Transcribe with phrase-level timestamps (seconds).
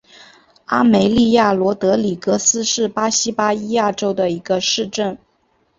[0.65, 5.15] 阿梅利娅罗德里格斯是巴西巴伊亚州的一个市镇。